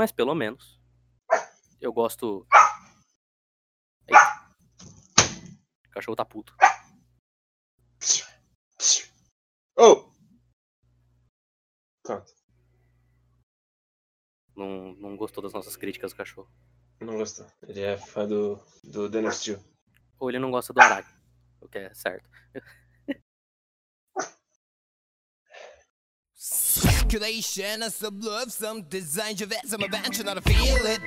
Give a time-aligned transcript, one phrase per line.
[0.00, 0.80] Mas pelo menos
[1.78, 2.46] eu gosto.
[4.08, 4.50] Eita.
[5.88, 6.56] O cachorro tá puto.
[9.76, 10.10] Oh!
[12.02, 12.32] Pronto.
[14.56, 16.50] Não, não gostou das nossas críticas, o cachorro.
[16.98, 17.46] Não gostou.
[17.68, 19.62] Ele é fã do, do Daniel Steel.
[20.18, 21.12] Ou ele não gosta do Araki.
[21.60, 22.26] O que é certo.
[27.10, 31.00] Circulation of some love, some design, you vet, some adventure, not a feel it.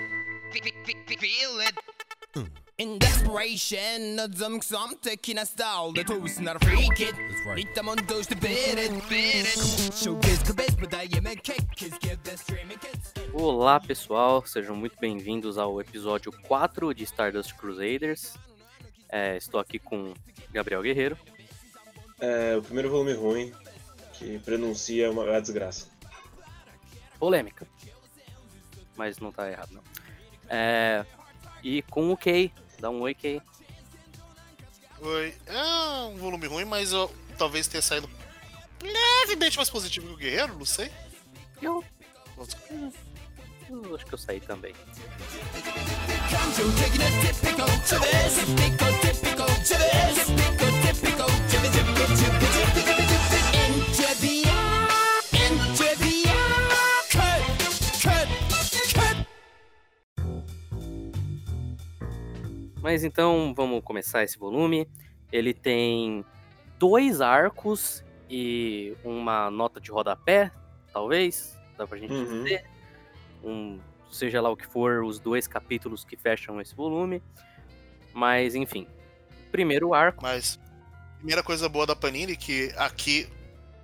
[0.52, 2.50] Feel it.
[2.78, 7.16] In desperation, of some some taking a style, the toast, not a it.
[7.56, 9.94] Need them on those to it, it.
[9.96, 13.14] Showcase the best, but I am a cake, kiss, give the streaming kids.
[13.32, 18.34] Olá pessoal, sejam muito bem-vindos ao episódio 4 de Stardust Crusaders.
[19.08, 20.14] É, estou aqui com
[20.52, 21.18] Gabriel Guerreiro.
[22.20, 23.54] É o primeiro volume ruim
[24.14, 25.93] que pronuncia uma a desgraça.
[27.24, 27.66] Polêmica.
[28.98, 29.82] Mas não tá errado, não.
[30.50, 31.06] É,
[31.64, 32.52] e com o Kay.
[32.80, 33.42] Dá um oi, Kay.
[35.00, 35.34] Foi.
[35.46, 35.64] É
[36.10, 38.10] um volume ruim, mas eu, talvez tenha saído
[38.82, 40.92] levemente mais positivo que o Guerreiro, não sei.
[41.62, 41.82] Eu,
[43.70, 44.74] eu acho que eu saí também.
[62.84, 64.86] Mas então vamos começar esse volume.
[65.32, 66.26] Ele tem
[66.78, 70.52] dois arcos e uma nota de rodapé,
[70.92, 72.44] talvez, dá pra gente Uhum.
[72.44, 72.66] dizer.
[73.42, 73.80] Um,
[74.12, 77.24] seja lá o que for, os dois capítulos que fecham esse volume.
[78.14, 78.86] Mas enfim.
[79.50, 80.22] Primeiro arco.
[80.22, 80.60] Mas,
[81.18, 83.30] primeira coisa boa da Panini, que aqui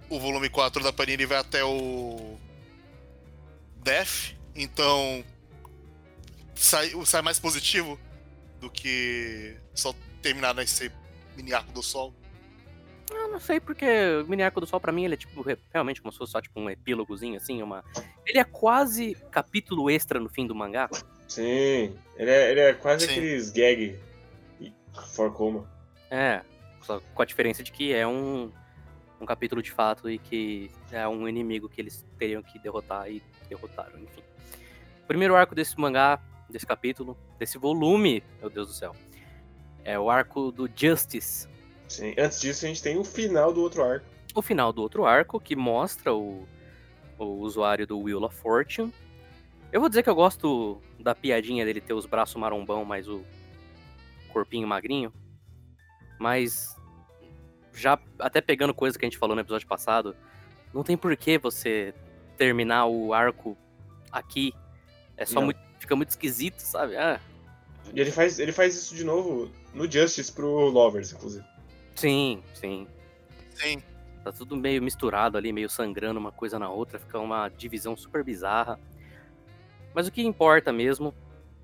[0.09, 2.37] o volume 4 da Panini vai até o
[3.81, 5.23] Def, então
[6.53, 7.97] sai, sai mais positivo
[8.59, 10.91] do que só terminar nesse
[11.35, 12.13] mini arco do sol.
[13.11, 13.85] Eu não sei porque
[14.23, 16.31] o Mini Arco do Sol pra mim ele é tipo re- realmente como se fosse
[16.31, 17.83] só tipo um epílogozinho assim, uma
[18.23, 20.87] ele é quase capítulo extra no fim do mangá.
[21.27, 23.11] Sim, ele é, ele é quase Sim.
[23.11, 23.99] aqueles gag
[25.07, 25.67] for coma.
[26.11, 26.41] É,
[26.83, 28.51] só com a diferença de que é um
[29.19, 33.23] um capítulo de fato e que é um inimigo que eles teriam que derrotar e
[33.49, 34.21] derrotaram, enfim.
[35.03, 38.95] O primeiro arco desse mangá, desse capítulo, desse volume, meu Deus do céu,
[39.83, 41.47] é o arco do Justice,
[41.87, 42.13] Sim.
[42.19, 44.05] Antes disso, a gente tem o final do outro arco.
[44.35, 46.47] o final do outro arco, que mostra o,
[47.17, 48.93] o usuário do Wheel of Fortune.
[49.71, 53.23] Eu vou dizer que eu gosto da piadinha dele ter os braços marombão, mas o
[54.31, 55.11] corpinho magrinho.
[56.19, 56.75] Mas
[57.73, 60.15] já até pegando coisa que a gente falou no episódio passado,
[60.71, 61.91] não tem por que você
[62.37, 63.57] terminar o arco
[64.11, 64.53] aqui.
[65.17, 65.45] É só Não.
[65.45, 66.95] muito, fica muito esquisito, sabe?
[66.97, 67.19] Ah,
[67.93, 71.45] E ele faz, ele faz isso de novo no Justice pro Lovers, inclusive.
[71.95, 72.87] sim, sim.
[73.55, 73.81] Sim.
[74.23, 78.23] Tá tudo meio misturado ali, meio sangrando uma coisa na outra, fica uma divisão super
[78.23, 78.79] bizarra.
[79.93, 81.13] Mas o que importa mesmo,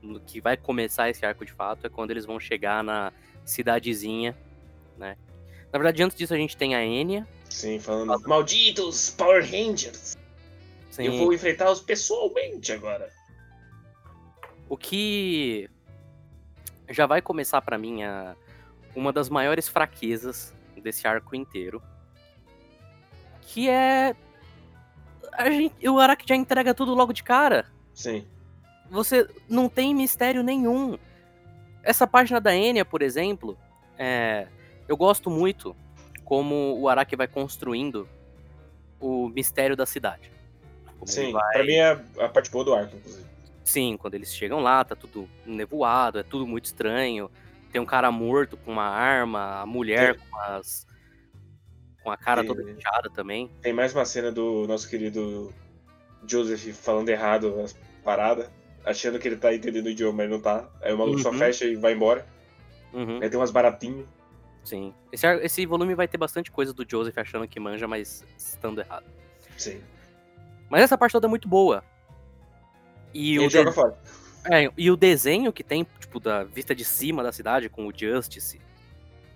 [0.02, 3.12] no que vai começar esse arco de fato, é quando eles vão chegar na
[3.46, 4.36] cidadezinha,
[4.98, 5.18] né?
[5.72, 7.28] Na verdade, antes disso a gente tem a Enya.
[7.50, 8.18] Sim, falando.
[8.28, 10.18] Malditos Power Rangers!
[10.92, 13.12] Sim, Eu vou enfrentá-los pessoalmente agora.
[14.70, 15.70] O que
[16.90, 18.36] já vai começar pra mim a
[18.96, 21.82] uma das maiores fraquezas desse arco inteiro,
[23.42, 24.16] que é
[25.34, 27.66] a gente, o Araki já entrega tudo logo de cara.
[27.94, 28.26] Sim.
[28.90, 30.98] você não tem mistério nenhum.
[31.82, 33.58] Essa página da Enya, por exemplo,
[33.98, 34.48] é,
[34.88, 35.76] eu gosto muito
[36.24, 38.08] como o Araki vai construindo
[39.00, 40.32] o mistério da cidade.
[41.00, 41.32] Como Sim.
[41.32, 43.25] vai- Pra mim é a parte boa do arco, inclusive.
[43.66, 47.30] Sim, quando eles chegam lá, tá tudo nevoado, é tudo muito estranho.
[47.72, 50.86] Tem um cara morto com uma arma, a mulher com as.
[52.04, 53.50] com a cara toda inchada também.
[53.62, 55.52] Tem mais uma cena do nosso querido
[56.28, 57.74] Joseph falando errado as
[58.04, 58.50] paradas,
[58.86, 60.70] achando que ele tá entendendo o idioma, mas não tá.
[60.82, 61.38] Aí o maluco só Uhum.
[61.40, 62.26] fecha e vai embora.
[62.94, 64.06] Uhum, Aí tem umas baratinhas.
[64.64, 64.94] sim.
[65.12, 69.06] Esse, esse volume vai ter bastante coisa do Joseph achando que manja, mas estando errado.
[69.58, 69.82] Sim.
[70.70, 71.84] Mas essa parte toda é muito boa.
[73.16, 73.98] E, E o, ele joga de- fora.
[74.52, 77.94] é, e o desenho que tem, tipo, da vista de cima da cidade, com o
[77.98, 78.60] Justice,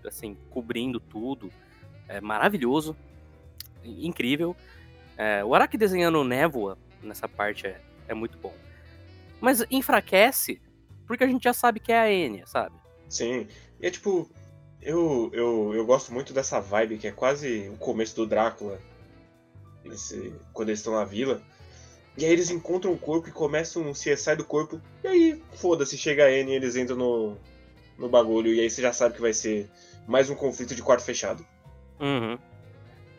[0.05, 1.49] assim, cobrindo tudo,
[2.07, 2.95] é maravilhoso,
[3.83, 4.55] incrível.
[5.17, 8.53] É, o Araki desenhando névoa nessa parte é, é muito bom.
[9.39, 10.61] Mas enfraquece,
[11.07, 12.75] porque a gente já sabe que é a Enya, sabe?
[13.07, 13.47] Sim.
[13.79, 14.29] E é tipo.
[14.81, 18.79] Eu, eu, eu gosto muito dessa vibe que é quase o começo do Drácula.
[19.85, 21.41] Esse, quando eles estão na vila.
[22.19, 24.81] E aí eles encontram o corpo e começam um CSI do corpo.
[25.01, 27.37] E aí, foda-se, chega a N e eles entram no,
[27.97, 28.53] no bagulho.
[28.53, 29.69] E aí você já sabe que vai ser
[30.05, 31.45] mais um conflito de quarto fechado.
[31.97, 32.37] Uhum.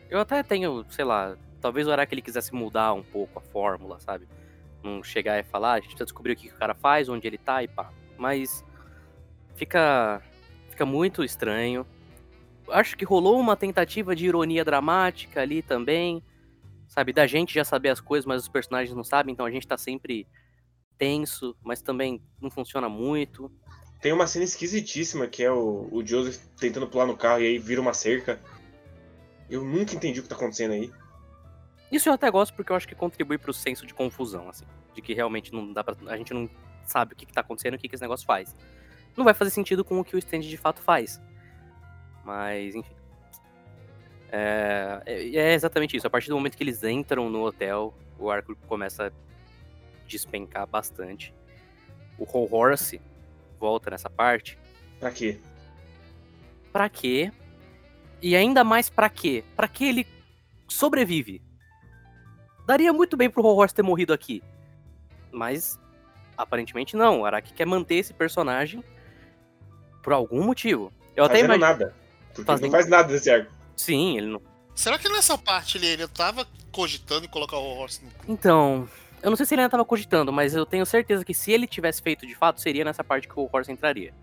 [0.07, 3.99] Eu até tenho, sei lá, talvez o Araki ele quisesse mudar um pouco a fórmula,
[3.99, 4.27] sabe?
[4.83, 7.09] Não chegar e falar, "Ah, a gente precisa descobrir o que, que o cara faz,
[7.09, 7.91] onde ele tá e pá.
[8.19, 8.63] Mas
[9.55, 10.21] fica,
[10.69, 11.87] fica muito estranho.
[12.69, 16.21] Acho que rolou uma tentativa de ironia dramática ali também,
[16.91, 17.13] sabe?
[17.13, 19.77] Da gente já saber as coisas, mas os personagens não sabem, então a gente tá
[19.77, 20.27] sempre
[20.97, 23.49] tenso, mas também não funciona muito.
[24.01, 27.57] Tem uma cena esquisitíssima que é o, o Joseph tentando pular no carro e aí
[27.57, 28.41] vira uma cerca.
[29.49, 30.91] Eu nunca entendi o que tá acontecendo aí.
[31.89, 34.65] Isso eu até gosto porque eu acho que contribui pro senso de confusão, assim.
[34.93, 35.95] De que realmente não dá pra.
[36.11, 36.49] A gente não
[36.85, 38.53] sabe o que, que tá acontecendo e o que, que esse negócio faz.
[39.15, 41.21] Não vai fazer sentido com o que o stand de fato faz.
[42.25, 43.00] Mas, enfim.
[44.31, 46.07] É, é- é exatamente isso.
[46.07, 49.11] A partir do momento que eles entram no hotel, o arco começa a
[50.07, 51.33] despencar bastante.
[52.17, 53.01] O Whole Horse
[53.59, 54.57] volta nessa parte.
[54.99, 55.39] Pra quê?
[56.71, 57.31] Pra quê?
[58.21, 59.43] E ainda mais pra quê?
[59.55, 60.07] Pra que ele
[60.67, 61.41] sobrevive?
[62.65, 64.41] Daria muito bem pro Whole Horse ter morrido aqui.
[65.31, 65.79] Mas,
[66.37, 67.21] aparentemente não.
[67.21, 68.83] O Araki quer manter esse personagem
[70.03, 70.91] por algum motivo.
[71.15, 71.65] Eu até Fazendo imagino.
[71.65, 71.95] nada.
[72.29, 73.51] Porque Fazendo- não faz nada desse arco.
[73.75, 74.41] Sim, ele não.
[74.75, 78.11] Será que nessa parte ele, ele tava cogitando em colocar o Horse no.
[78.27, 78.87] Então.
[79.21, 81.67] Eu não sei se ele ainda tava cogitando, mas eu tenho certeza que se ele
[81.67, 84.13] tivesse feito de fato, seria nessa parte que o Horse entraria.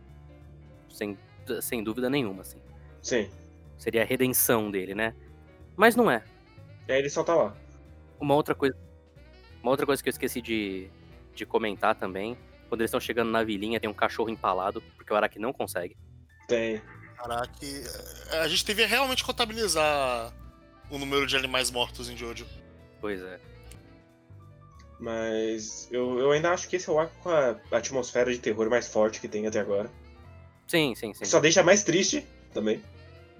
[0.90, 1.16] Sem,
[1.62, 2.58] sem dúvida nenhuma, assim.
[3.00, 3.30] Sim.
[3.78, 5.14] Seria a redenção dele, né?
[5.76, 6.24] Mas não é.
[6.88, 7.56] E aí ele só tá lá.
[8.18, 8.76] Uma outra coisa.
[9.62, 10.88] Uma outra coisa que eu esqueci de,
[11.32, 12.36] de comentar também.
[12.68, 15.96] Quando eles estão chegando na vilinha, tem um cachorro empalado, porque o Araki não consegue.
[16.48, 16.82] Tem.
[17.18, 17.50] Caraca,
[18.42, 20.32] a gente devia realmente contabilizar
[20.90, 22.46] o número de animais mortos em Jojo.
[23.00, 23.38] Pois é.
[25.00, 28.68] Mas eu, eu ainda acho que esse é o arco com a atmosfera de terror
[28.68, 29.90] mais forte que tem até agora.
[30.66, 31.24] Sim, sim, sim.
[31.24, 32.82] Só deixa mais triste também.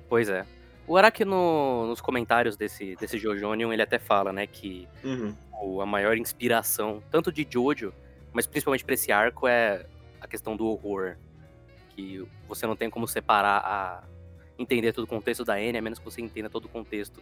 [0.09, 0.47] Pois é.
[0.87, 5.35] O Araki, no- nos comentários desse, desse Jojonion, ele até fala, né, que Uhum.
[5.61, 7.93] o- a maior inspiração, tanto de Jojo,
[8.33, 9.85] mas principalmente pra esse arco, é
[10.21, 11.17] a questão do horror.
[11.99, 14.05] Que você não tem como separar a.
[14.57, 17.21] entender todo o contexto da N, a menos que você entenda todo o contexto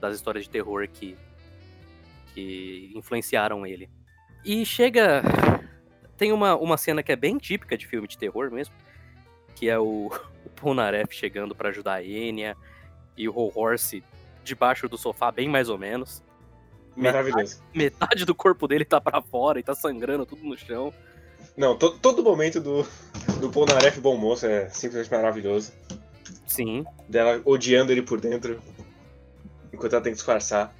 [0.00, 1.14] das histórias de terror que.
[2.32, 3.90] que influenciaram ele.
[4.42, 5.22] E chega.
[6.16, 8.74] Tem uma, uma cena que é bem típica de filme de terror mesmo,
[9.54, 10.06] que é o,
[10.46, 12.56] o Polnareff chegando pra ajudar a Enya
[13.16, 14.02] e o Horse
[14.42, 16.22] debaixo do sofá, bem mais ou menos
[16.96, 17.62] Maravilhoso.
[17.74, 20.94] metade do corpo dele tá pra fora e tá sangrando tudo no chão.
[21.56, 22.86] Não, to- todo momento do,
[23.40, 25.72] do Polnareff Bom Moço é simplesmente maravilhoso.
[26.46, 26.84] Sim.
[27.08, 28.60] Dela odiando ele por dentro,
[29.72, 30.74] enquanto ela tem que disfarçar.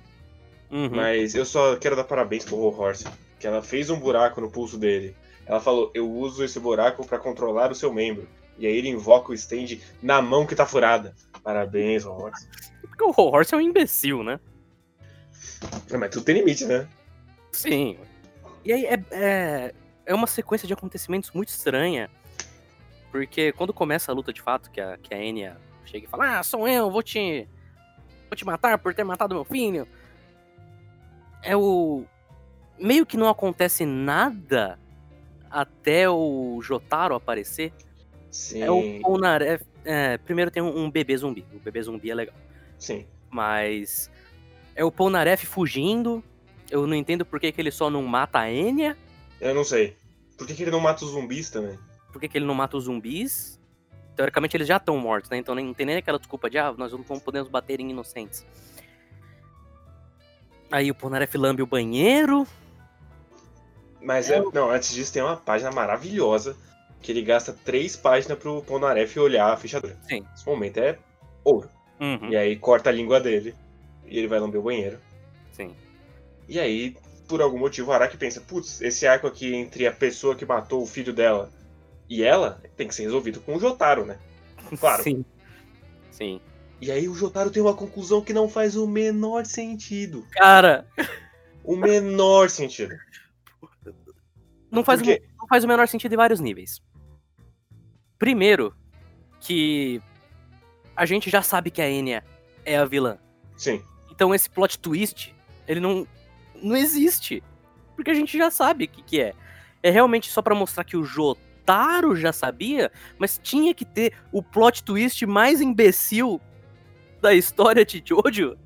[0.70, 0.90] Uhum.
[0.90, 3.06] Mas eu só quero dar parabéns pro Horse,
[3.38, 5.16] que ela fez um buraco no pulso dele.
[5.46, 8.26] Ela falou, eu uso esse buraco pra controlar o seu membro.
[8.58, 11.14] E aí ele invoca o stand na mão que tá furada.
[11.42, 12.48] Parabéns, Horse.
[12.80, 14.40] Porque o Horse é um imbecil, né?
[15.90, 16.88] Não, Mas tudo tem limite, né?
[17.52, 17.98] Sim.
[18.64, 19.74] E aí é, é,
[20.06, 22.08] é uma sequência de acontecimentos muito estranha.
[23.14, 26.40] Porque quando começa a luta de fato, que a, que a Enya chega e fala,
[26.40, 27.46] ah, sou eu, vou te.
[28.28, 29.86] Vou te matar por ter matado meu filho.
[31.40, 32.04] É o.
[32.76, 34.80] Meio que não acontece nada
[35.48, 37.72] até o Jotaro aparecer.
[38.32, 39.64] Sim, É o Polnareff.
[39.84, 41.46] É, primeiro tem um, um bebê zumbi.
[41.54, 42.34] O bebê zumbi é legal.
[42.80, 43.06] sim.
[43.30, 44.10] Mas.
[44.74, 46.20] É o Polnareff fugindo.
[46.68, 48.98] Eu não entendo por que, que ele só não mata a Enya.
[49.40, 49.96] Eu não sei.
[50.36, 51.78] Por que, que ele não mata os zumbis também?
[52.14, 53.60] Por que, que ele não mata os zumbis?
[54.14, 55.36] Teoricamente eles já estão mortos, né?
[55.36, 58.46] Então nem- não tem nem aquela desculpa de, ah, nós não podemos bater em inocentes.
[60.70, 62.46] Aí o Polnareff lambe o banheiro.
[64.00, 66.56] Mas é, não, antes disso tem uma página maravilhosa
[67.02, 69.96] que ele gasta três páginas pro Polnareff olhar a fechadura.
[70.08, 70.24] Sim.
[70.36, 70.96] Esse momento é
[71.42, 71.68] ouro.
[71.98, 73.56] Uhum, E aí corta a língua dele
[74.06, 75.00] e ele vai lamber o banheiro.
[75.50, 75.74] sim.
[76.48, 80.36] E aí, por algum motivo, o Araki pensa, putz, esse arco aqui entre a pessoa
[80.36, 81.50] que matou o filho dela
[82.08, 84.18] e ela tem que ser resolvido com o Jotaro, né?
[84.78, 85.02] Claro.
[85.02, 85.24] Sim.
[86.10, 86.40] Sim.
[86.80, 90.26] E aí o Jotaro tem uma conclusão que não faz o menor sentido.
[90.32, 90.86] Cara,
[91.62, 92.94] O menor sentido.
[94.70, 95.04] não faz, o-
[95.38, 96.82] não faz o menor sentido em vários níveis.
[98.18, 98.74] Primeiro,
[99.40, 100.00] que
[100.96, 102.22] a gente já sabe que a Enya
[102.64, 103.18] é a vilã.
[103.56, 103.82] Sim.
[104.10, 105.34] Então esse plot twist,
[105.66, 106.06] ele não,
[106.62, 107.42] não existe.
[107.96, 109.34] Porque a gente já sabe o que, que é.
[109.82, 111.43] É realmente só pra mostrar que o Jotaro
[112.14, 116.40] já sabia, mas tinha que ter o plot twist mais imbecil
[117.20, 118.56] da história de Jojo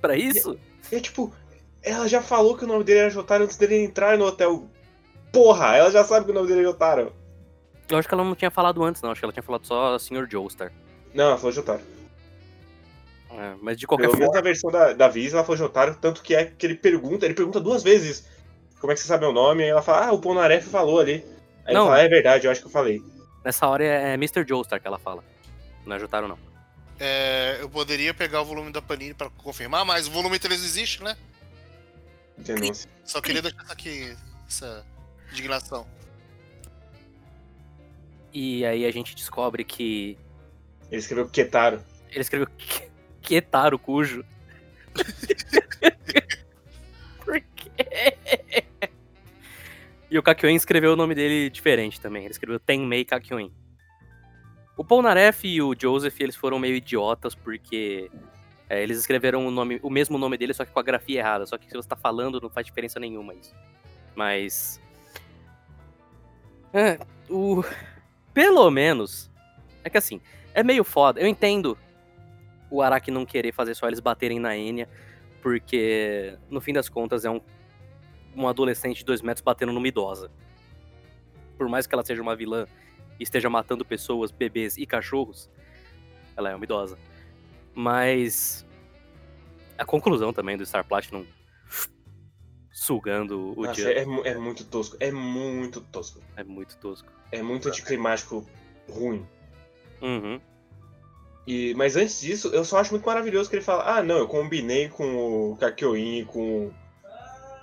[0.00, 0.58] pra isso?
[0.90, 1.32] É tipo,
[1.82, 4.68] Ela já falou que o nome dele era Jotaro antes dele entrar no hotel.
[5.32, 7.12] Porra, ela já sabe que o nome dele é Jotaro.
[7.88, 9.10] Eu acho que ela não tinha falado antes, não.
[9.10, 10.26] Acho que ela tinha falado só Sr.
[10.28, 10.72] Joestar.
[11.14, 11.82] Não, ela falou Jotaro.
[13.30, 14.40] É, mas de qualquer Pelo menos forma.
[14.40, 17.34] na versão da, da Viz, ela falou Jotaro, tanto que é que ele pergunta, ele
[17.34, 18.26] pergunta duas vezes
[18.80, 21.24] como é que você sabe meu nome, aí ela fala, ah, o Ponaref falou ali.
[21.66, 21.86] Aí Não.
[21.86, 23.02] fala, é verdade, eu acho que eu falei.
[23.44, 24.44] Nessa hora é, é Mr.
[24.48, 25.22] Joestar que ela fala.
[25.84, 26.38] Não é Jotaro, não.
[26.98, 30.66] É, eu poderia pegar o volume da Panini pra confirmar, mas o volume 3 não
[30.66, 31.16] existe, né?
[32.38, 32.88] Denúncia.
[33.04, 34.16] Só queria deixar isso aqui,
[34.48, 34.84] essa
[35.32, 35.86] indignação.
[38.32, 40.18] E aí a gente descobre que
[40.90, 41.82] Ele escreveu Ketaro.
[42.10, 42.90] ele escreveu Ke-
[43.22, 44.24] Ketaro Cujo.
[50.16, 52.22] E o Kakyoin escreveu o nome dele diferente também.
[52.22, 53.52] Ele escreveu Tenmei Kakyoin.
[54.74, 58.10] O Polnareff e o Joseph, eles foram meio idiotas porque
[58.66, 61.44] é, eles escreveram o, nome, o mesmo nome dele, só que com a grafia errada.
[61.44, 63.54] Só que se você tá falando, não faz diferença nenhuma isso.
[64.14, 64.80] Mas...
[66.72, 67.62] É, o...
[68.32, 69.30] Pelo menos...
[69.84, 70.18] É que assim,
[70.54, 71.20] é meio foda.
[71.20, 71.76] Eu entendo
[72.70, 74.88] o Araki não querer fazer só eles baterem na Enya,
[75.42, 77.42] porque no fim das contas é um,
[78.36, 80.30] um adolescente de dois metros batendo numa idosa.
[81.56, 82.66] Por mais que ela seja uma vilã
[83.18, 85.50] e esteja matando pessoas, bebês e cachorros,
[86.36, 86.98] ela é uma idosa.
[87.74, 88.66] Mas
[89.78, 91.26] a conclusão também do Star Platinum
[92.70, 96.20] sugando o Nossa, dia é, é muito tosco, é muito tosco.
[96.36, 97.10] é muito tosco.
[97.32, 98.46] É muito anticlimático
[98.88, 99.26] ruim.
[100.02, 100.38] Uhum.
[101.46, 104.28] E, mas antes disso, eu só acho muito maravilhoso que ele fala: Ah, não, eu
[104.28, 106.70] combinei com o Kakyoin e com,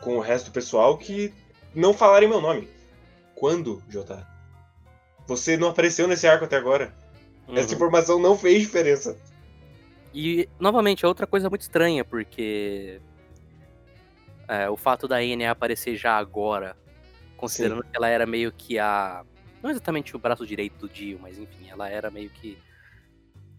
[0.03, 1.33] com o resto do pessoal que
[1.73, 2.67] não falarem meu nome.
[3.35, 4.25] Quando, Jotaro?
[5.27, 6.93] Você não apareceu nesse arco até agora.
[7.49, 7.75] Essa uhum.
[7.75, 9.17] informação não fez diferença.
[10.13, 13.01] E, novamente, é outra coisa muito estranha, porque
[14.47, 16.77] é, o fato da Enya aparecer já agora,
[17.35, 19.25] considerando que ela era meio que a.
[19.61, 22.57] Não exatamente o braço direito do Dio, mas enfim, ela era meio que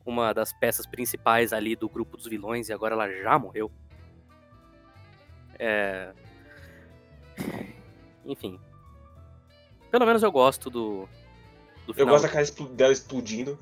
[0.04, 3.72] uma das peças principais ali do grupo dos vilões e agora ela já morreu.
[5.58, 6.12] É.
[8.24, 8.58] Enfim.
[9.90, 11.08] Pelo menos eu gosto do.
[11.86, 12.08] do Eu final.
[12.08, 13.58] gosto da cara expl- dela explodindo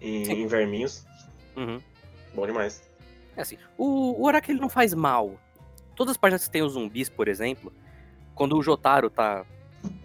[0.00, 1.04] em, em verminhos.
[1.56, 1.80] Uhum.
[2.34, 2.82] Bom demais.
[3.36, 5.38] É assim, o, o Araki ele não faz mal.
[5.96, 7.72] Todas as páginas que tem os zumbis, por exemplo,
[8.34, 9.44] quando o Jotaro tá.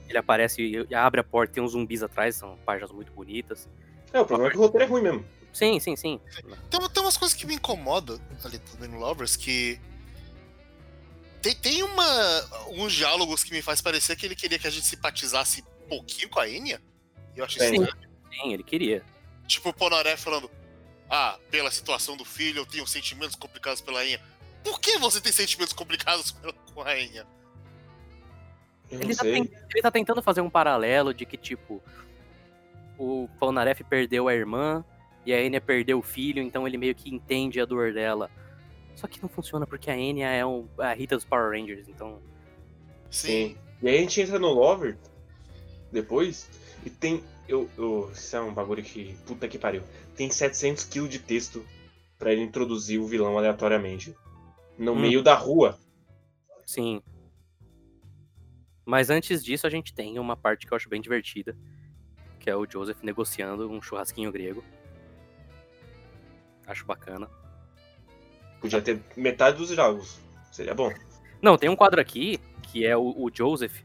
[0.09, 3.11] Ele aparece e e abre a porta e tem uns zumbis atrás, são páginas muito
[3.11, 3.67] bonitas.
[4.13, 5.25] É, o problema é que o roteiro é ruim mesmo.
[5.51, 6.19] Sim, sim, sim.
[6.69, 9.79] Tem, tem umas coisas que me incomodam ali também no Lovers, que.
[11.47, 12.05] Tem, tem uma,
[12.71, 16.29] uns diálogos que me faz parecer que ele queria que a gente simpatizasse um pouquinho
[16.29, 16.81] com a Enya.
[17.35, 17.81] Eu achei Tem.
[17.81, 17.97] isso.
[18.31, 19.03] Sim, ele queria.
[19.47, 20.51] Tipo o Ponoré falando:
[21.09, 24.19] Ah, pela situação do filho, eu tenho sentimentos complicados pela Enya.
[24.63, 26.31] Por que você tem sentimentos complicados
[26.73, 27.25] com- a Enya?
[28.91, 31.81] Ele tá, ele tá tentando fazer um paralelo de que, tipo,
[32.97, 34.83] o Polnareff perdeu a irmã
[35.25, 38.29] e a Enya perdeu o filho, então ele meio que entende a dor dela.
[38.97, 42.19] Só que não funciona porque a Enya é um, a Rita dos Power Rangers, então.
[43.11, 43.55] Sim.
[43.79, 44.97] E aí a gente entra no Lover
[45.91, 46.49] depois
[46.83, 47.23] e tem.
[47.47, 49.15] Eu, eu, isso é um bagulho que.
[49.27, 49.83] Puta que pariu.
[50.15, 51.63] Tem 700 kg de texto
[52.17, 54.15] pra ele introduzir o vilão aleatoriamente.
[54.79, 54.99] No Hum.
[54.99, 55.77] meio da rua.
[56.65, 56.99] Sim.
[58.83, 61.55] Mas antes disso, a gente tem uma parte que eu acho bem divertida,
[62.39, 64.63] que é o Joseph negociando um churrasquinho grego.
[66.65, 67.29] Acho bacana.
[68.59, 70.19] Podia ter metade dos diálogos.
[70.51, 70.91] Seria bom.
[71.41, 73.81] Não, tem um quadro aqui, que é o, o Joseph,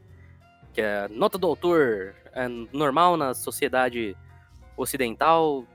[0.73, 4.17] que é nota do autor, é normal na sociedade
[4.75, 5.65] ocidental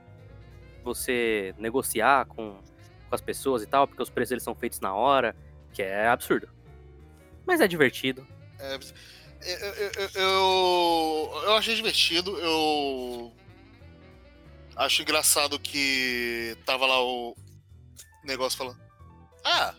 [0.83, 2.59] você negociar com,
[3.09, 5.35] com as pessoas e tal, porque os preços eles são feitos na hora,
[5.73, 6.49] que é absurdo.
[7.45, 8.27] Mas é divertido.
[8.59, 13.31] É, eu, eu, eu, eu, eu achei divertido, eu
[14.75, 17.35] acho engraçado que tava lá o
[18.23, 18.88] negócio falando.
[19.43, 19.73] Ah,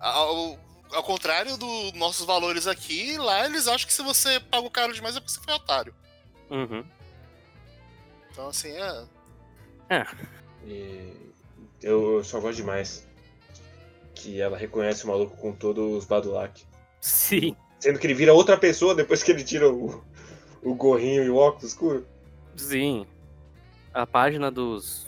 [0.00, 0.58] ao,
[0.92, 4.92] ao contrário dos nossos valores aqui, lá eles acham que se você paga o caro
[4.92, 5.94] demais é porque você foi otário.
[6.50, 6.84] Uhum.
[8.30, 10.06] Então assim, é.
[10.64, 11.12] E
[11.82, 13.06] eu, só gosto demais
[14.14, 16.64] que ela reconhece o maluco com todos os Badulac.
[17.00, 20.04] Sim, Sendo que ele vira outra pessoa depois que ele tira o,
[20.62, 22.06] o gorrinho e o óculos escuro.
[22.56, 23.06] sim.
[23.92, 25.06] A página dos,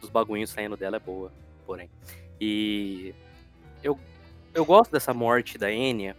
[0.00, 1.30] dos bagulhinhos saindo dela é boa,
[1.66, 1.90] porém.
[2.40, 3.14] E
[3.82, 3.98] eu,
[4.54, 6.16] eu gosto dessa morte da Enya,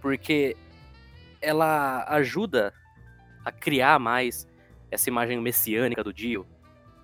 [0.00, 0.56] porque
[1.40, 2.72] ela ajuda
[3.44, 4.46] a criar mais
[4.90, 6.46] essa imagem messiânica do Dio.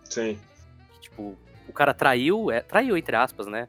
[0.04, 0.38] Sim.
[0.92, 1.36] que, tipo,
[1.66, 3.68] o cara traiu, é, traiu entre aspas, né?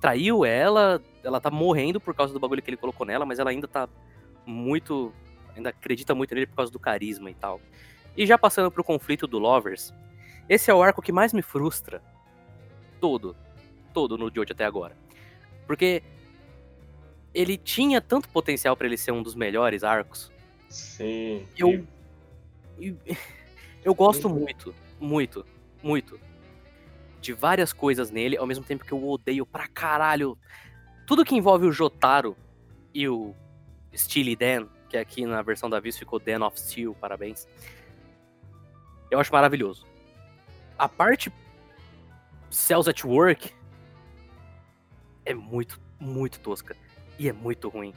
[0.00, 3.50] traiu ela, ela tá morrendo por causa do bagulho que ele colocou nela, mas ela
[3.50, 3.88] ainda tá
[4.44, 5.12] muito.
[5.56, 7.60] ainda acredita muito nele por causa do carisma e tal.
[8.16, 9.92] E já passando pro conflito do Lovers,
[10.48, 12.02] esse é o arco que mais me frustra.
[13.06, 13.36] Todo.
[13.94, 14.96] Todo no Jojo até agora.
[15.64, 16.02] Porque
[17.32, 20.32] ele tinha tanto potencial pra ele ser um dos melhores arcos.
[20.68, 21.46] Sim.
[21.56, 21.86] Eu.
[22.80, 22.96] Eu,
[23.84, 25.46] eu gosto muito, muito,
[25.80, 26.18] muito
[27.20, 30.36] de várias coisas nele, ao mesmo tempo que eu odeio pra caralho
[31.06, 32.36] tudo que envolve o Jotaro
[32.92, 33.32] e o
[33.94, 37.46] Steely Dan, que aqui na versão da Viz ficou Dan of Steel, parabéns.
[39.08, 39.86] Eu acho maravilhoso.
[40.76, 41.32] A parte
[42.56, 43.52] Cells at Work
[45.26, 46.74] é muito, muito tosca.
[47.18, 47.92] E é muito ruim.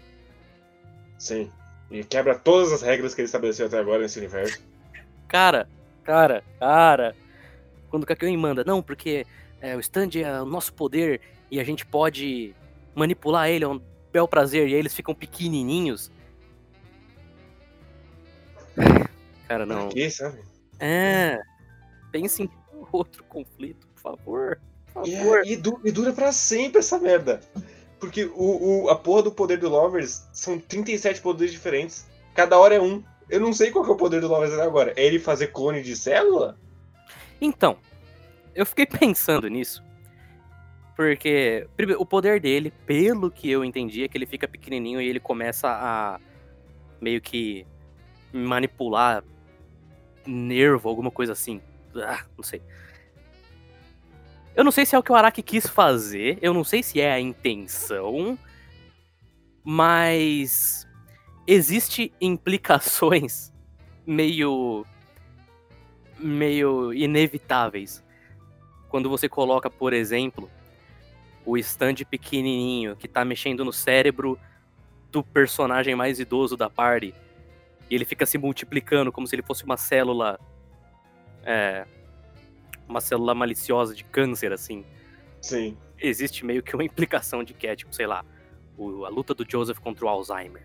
[1.17, 1.49] Sim.
[1.89, 4.61] E quebra todas as regras que ele estabeleceu até agora nesse universo.
[5.29, 5.69] Cara,
[6.03, 7.15] cara, cara.
[7.91, 9.27] Quando o Kakyoin manda, não, porque
[9.61, 12.55] é, o stand é o nosso poder e a gente pode
[12.95, 13.79] manipular ele, é um
[14.11, 16.11] bel prazer, e aí eles ficam pequenininhos.
[19.47, 19.89] Cara, não.
[19.89, 20.41] Aqui, sabe?
[20.79, 21.39] É.
[22.11, 22.49] Pense em
[22.91, 24.59] outro conflito, por favor.
[24.93, 25.39] Por E, favor.
[25.39, 27.39] é- e du- e dura pra sempre essa merda.
[27.99, 32.07] Porque o, o- a porra do poder do Lovers são 37 poderes diferentes.
[32.33, 33.03] Cada hora é um.
[33.29, 34.93] Eu não sei qual que é o poder do Lovers até agora.
[34.95, 36.57] É ele fazer clone de célula?
[37.41, 37.77] Então,
[38.55, 39.83] eu fiquei pensando nisso.
[40.95, 45.07] Porque primeiro, o poder dele, pelo que eu entendi, é que ele fica pequenininho e
[45.07, 46.19] ele começa a
[46.99, 47.65] meio que
[48.33, 49.23] manipular
[50.25, 51.61] nervo, alguma coisa assim.
[51.95, 52.61] Ah, não sei.
[54.59, 56.99] Eu não sei se é o que o Araki quis fazer, eu não sei se
[56.99, 58.37] é a intenção,
[59.63, 60.85] mas
[61.47, 63.53] existe implicações
[64.05, 64.85] meio
[66.19, 68.03] meio inevitáveis.
[68.89, 70.51] Quando você coloca, por exemplo,
[71.45, 74.37] o stand pequenininho que tá mexendo no cérebro
[75.09, 77.15] do personagem mais idoso da party.
[77.89, 80.37] E ele fica se multiplicando como se ele fosse uma célula.
[81.45, 81.85] É.
[82.89, 84.83] Uma célula maliciosa de câncer, assim.
[85.39, 85.77] Sim.
[86.01, 88.25] Existe meio que uma implicação de que é, tipo, sei lá,
[88.75, 90.63] o- a luta do Joseph contra o Alzheimer.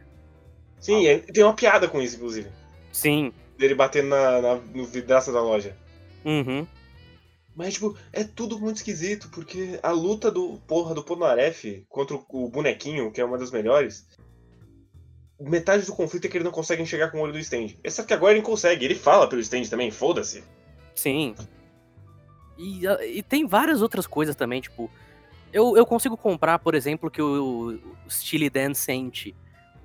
[0.81, 2.49] Sim, é- tem uma piada com isso, inclusive.
[2.93, 3.33] Sim.
[3.59, 5.77] Dele batendo na, na- no vidraça da loja.
[6.25, 6.67] Uhum.
[7.55, 12.25] Mas, tipo, é tudo muito esquisito, porque a luta do porra do Polnareff contra o,
[12.31, 14.09] o bonequinho, que é uma das melhores,
[15.39, 17.75] metade do conflito é que ele não consegue enxergar com o olho do stand.
[17.85, 20.43] Exceto que agora ele consegue, ele fala pelo stand também, foda-se.
[20.95, 21.35] Sim.
[22.57, 24.91] E, ah, e tem várias outras coisas também, tipo.
[25.53, 29.35] Eu, eu consigo comprar, por exemplo, que o, o Steely Dan sente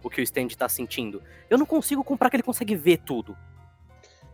[0.04, 1.22] o que o stand tá sentindo.
[1.50, 3.38] Eu não consigo comprar que ele consegue ver tudo.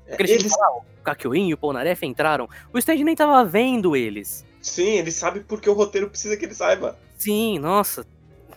[0.07, 2.47] Porque ele Eles, e "Ah, o Kakyoin e o Polnareff entraram.
[2.71, 4.45] O stand nem tava vendo eles.
[4.61, 6.97] sim, ele sabe porque o roteiro precisa que ele saiba.
[7.17, 8.05] Sim, nossa.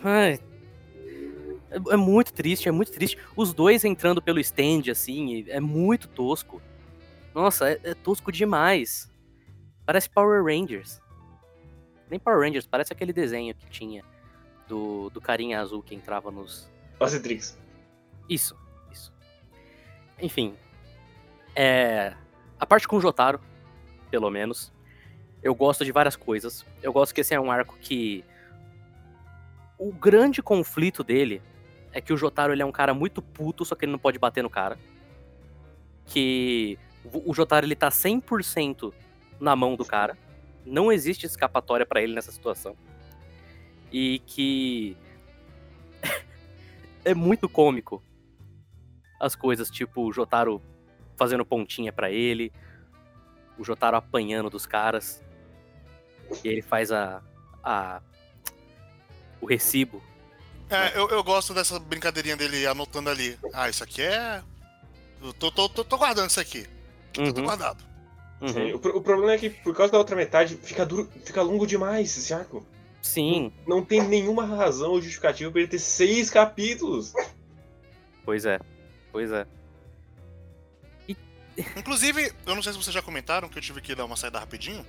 [0.05, 0.38] Ai.
[1.71, 3.19] É, é muito triste, é muito triste.
[3.35, 6.62] Os dois entrando pelo stand, assim, é muito tosco.
[7.35, 9.11] Nossa, é, é tosco demais.
[9.88, 11.01] Parece Power Rangers.
[12.11, 14.05] Nem Power Rangers, parece aquele desenho que tinha
[14.68, 16.70] do, do carinha azul que entrava nos.
[17.01, 17.59] Ocitrix.
[18.29, 18.55] Isso,
[18.92, 19.11] isso.
[20.20, 20.55] Enfim.
[21.57, 22.14] É.
[22.61, 23.40] A parte com o Jotaro,
[24.11, 24.70] pelo menos.
[25.42, 26.66] Eu gosto de várias coisas.
[26.83, 28.22] Eu gosto que esse é um arco que.
[29.79, 31.40] O grande conflito dele
[31.94, 34.18] é que o Jotaro ele é um cara muito puto, só que ele não pode
[34.18, 34.79] bater no cara.
[36.05, 38.92] Que o o Jotaro ele tá 100%
[39.40, 40.16] na mão do cara.
[40.64, 42.77] Não existe escapatória pra ele nessa situação.
[43.92, 44.96] E que
[47.05, 48.03] é muito cômico
[49.20, 50.62] as coisas, tipo o Jotaro
[51.16, 52.53] fazendo pontinha pra ele,
[53.59, 55.22] o Jotaro apanhando dos caras.
[56.44, 57.22] E ele faz a
[57.64, 58.01] a
[59.40, 60.03] o recibo.
[60.70, 63.38] É, eu, eu gosto dessa brincadeirinha dele anotando ali.
[63.55, 64.42] Ah, isso aqui é.
[65.22, 66.66] Eu tô, tô, tô, tô guardando isso aqui.
[67.12, 67.83] Tô Uhum, guardado.
[68.40, 68.74] Uhum.
[68.74, 72.16] O, o problema é que, por causa da outra metade, fica, duro, fica longo demais
[72.16, 72.64] esse arco.
[73.01, 77.12] Sim, Não tem nenhuma razão ou justificativa pra ele ter seis capítulos.
[78.24, 78.59] pois é.
[79.11, 79.46] Pois é.
[81.77, 84.38] Inclusive, eu não sei se vocês já comentaram que eu tive que dar uma saída
[84.38, 84.85] rapidinho.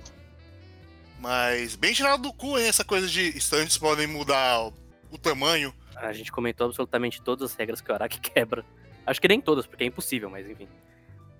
[1.18, 4.72] Mas bem tirado do cu, hein, essa coisa de estantes podem mudar o,
[5.10, 5.74] o tamanho.
[5.96, 8.64] A gente comentou absolutamente todas as regras que o Araki quebra.
[9.06, 10.68] Acho que nem todas, porque é impossível, mas enfim.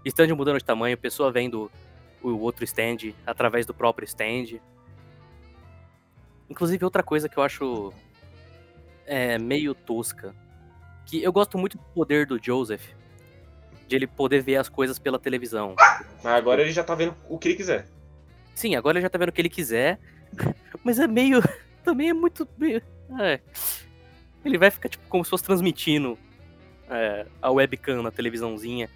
[0.05, 1.71] Stand mudando de tamanho, pessoa vendo
[2.23, 4.61] o outro stand através do próprio stand.
[6.49, 7.93] Inclusive, outra coisa que eu acho
[9.07, 10.35] é, meio tosca.
[11.07, 12.89] Que eu gosto muito do poder do Joseph.
[13.87, 15.75] De ele poder ver as coisas pela televisão.
[16.23, 17.89] Mas agora ele já tá vendo o que ele quiser.
[18.55, 19.99] Sim, agora ele já tá vendo o que ele quiser.
[20.85, 21.41] Mas é meio.
[21.83, 22.47] também é muito.
[23.19, 23.41] É.
[24.45, 26.19] Ele vai ficar tipo como se fosse transmitindo
[26.89, 28.89] é, a webcam na televisãozinha.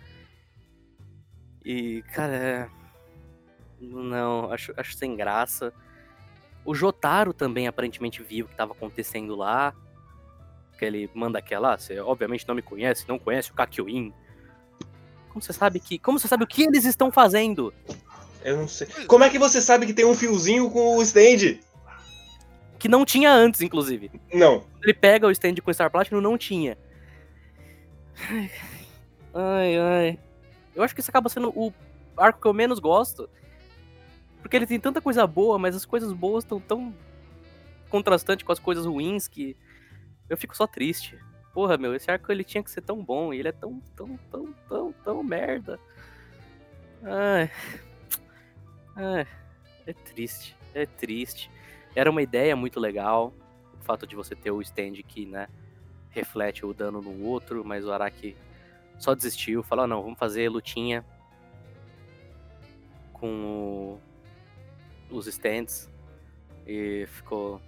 [1.64, 2.68] E, cara, é...
[3.90, 5.73] não, acho, acho sem graça.
[6.64, 9.75] O Jotaro também aparentemente viu o que estava acontecendo lá.
[10.79, 14.12] Que ele manda aquela, ah, você obviamente não me conhece, não conhece o Kakyoin.
[15.29, 15.99] Como você sabe que.
[15.99, 17.73] Como você sabe o que eles estão fazendo?
[18.42, 18.87] Eu não sei.
[19.07, 21.59] Como é que você sabe que tem um fiozinho com o stand?
[22.79, 24.11] Que não tinha antes, inclusive.
[24.33, 24.64] Não.
[24.83, 26.77] Ele pega o stand com Star Platinum, não tinha.
[29.33, 30.18] Ai, ai.
[30.75, 31.73] Eu acho que isso acaba sendo o
[32.16, 33.29] arco que eu menos gosto.
[34.44, 36.94] Porque ele tem tanta coisa boa, mas as coisas boas estão tão
[37.88, 39.57] contrastantes com as coisas ruins que
[40.28, 41.18] eu fico só triste.
[41.54, 44.18] Porra, meu, esse arco ele tinha que ser tão bom e ele é tão, tão,
[44.30, 45.80] tão, tão, tão merda.
[47.02, 47.50] Ai.
[48.94, 49.26] Ai.
[49.87, 51.50] É triste, é triste.
[51.96, 53.33] Era uma ideia muito legal,
[53.80, 55.48] o fato de você ter o stand que, né,
[56.11, 58.37] reflete o dano no outro, mas o Araki
[58.98, 61.02] só desistiu, falou, ah, não, vamos fazer lutinha
[63.14, 64.00] com o,
[65.11, 65.88] os stands
[66.67, 67.61] e ficou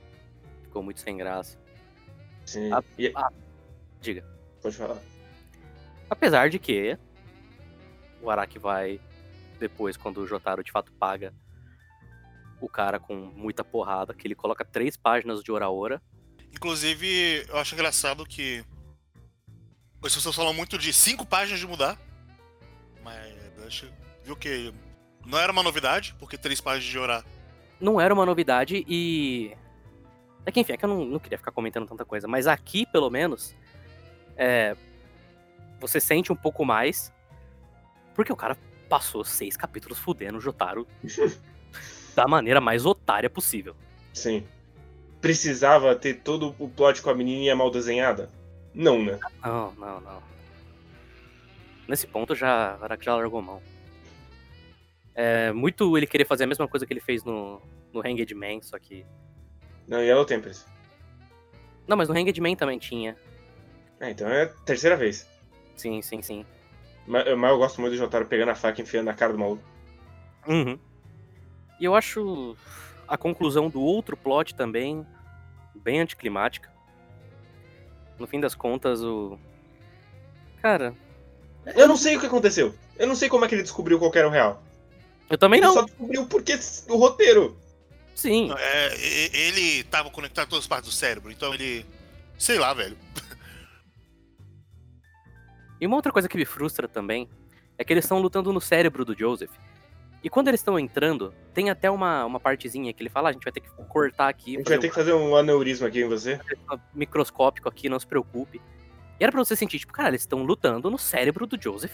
[0.63, 1.59] ficou muito sem graça.
[2.45, 2.73] Sim.
[2.73, 3.31] A- E- ah,
[4.01, 4.25] diga.
[4.63, 5.01] Pode falar.
[6.09, 6.97] Apesar de que
[8.23, 9.01] o Araki vai
[9.59, 11.33] depois, quando o Jotaro de fato paga
[12.61, 16.03] o cara com muita porrada, que ele coloca três páginas de Ora Ora.
[16.53, 18.65] Inclusive, eu acho engraçado que.
[20.03, 21.99] As pessoas falam muito de cinco páginas de mudar.
[23.03, 23.35] Mas
[23.67, 23.89] acho
[24.25, 24.73] viu que
[25.27, 27.25] não era uma novidade, porque três páginas de orar.
[27.81, 29.53] Não era uma novidade e.
[30.45, 32.87] É que enfim, é que eu não, não queria ficar comentando tanta coisa, mas aqui,
[32.87, 33.55] pelo menos,
[34.37, 34.77] é,
[35.81, 37.13] você sente um pouco mais,
[38.15, 38.57] porque o cara
[38.89, 40.87] passou seis capítulos fudendo o Jotaro
[42.15, 43.75] da maneira mais otária possível.
[44.13, 44.47] Sim.
[45.21, 48.31] Precisava ter todo o plot com a menininha mal desenhada?
[48.73, 49.19] Não, né?
[49.43, 50.23] Não, não, não.
[51.89, 53.61] Nesse ponto já, já largou mão.
[55.19, 58.61] É muito ele querer fazer a mesma coisa que ele fez no, no Hanged Man,
[58.61, 59.05] só que.
[59.89, 60.67] Não, Yellow Tempest.
[61.89, 63.17] Não, mas no Hanged Man também tinha.
[63.99, 65.27] É, então é a terceira vez.
[65.75, 66.45] Sim, sim, sim.
[67.07, 69.39] Mas, mas eu gosto muito do Jotaro pegando a faca e enfiando na cara do
[69.39, 69.63] maluco.
[70.47, 70.79] Uhum.
[71.81, 72.55] E eu acho
[73.09, 75.07] a conclusão do outro plot também
[75.75, 76.71] bem anticlimática.
[78.19, 79.39] No fim das contas, o.
[80.61, 80.95] Cara,
[81.75, 82.75] Eu não sei o que aconteceu.
[82.99, 84.63] Eu não sei como é que ele descobriu qual que era o real.
[85.29, 85.75] Eu também ele não.
[85.75, 86.59] só descobriu porque
[86.89, 87.57] o roteiro.
[88.15, 88.51] Sim.
[88.59, 88.95] É,
[89.37, 91.85] ele tava conectado a todas as partes do cérebro, então ele.
[92.39, 92.97] Sei lá, velho.
[95.81, 97.29] E uma outra coisa que me frustra também
[97.77, 99.51] é que eles estão lutando no cérebro do Joseph.
[100.25, 103.33] E quando eles estão entrando, tem até uma, uma partezinha que ele fala: "Ah, a
[103.33, 106.01] gente vai ter que cortar aqui, A gente vai ter que fazer um aneurisma aqui
[106.01, 106.41] em você.
[106.71, 108.61] um microscópico aqui, não se preocupe.
[109.21, 111.93] E era pra você sentir, tipo, cara, eles estão lutando no cérebro do Joseph.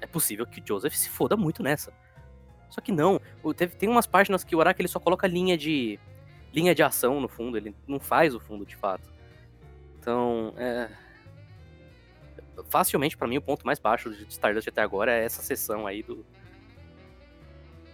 [0.00, 1.92] É possível que o Joseph se foda muito nessa.
[2.70, 3.20] Só que não.
[3.56, 5.98] Teve- tem umas páginas que o Araki ele só coloca linha de.
[6.52, 9.10] linha de ação no fundo, ele não faz o fundo de fato.
[10.00, 10.88] Então, é.
[12.68, 16.02] Facilmente, pra mim, o ponto mais baixo de Stardust até agora é essa sessão aí
[16.02, 16.24] do.